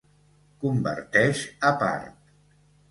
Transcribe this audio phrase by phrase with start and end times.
[0.63, 2.13] Converteix a part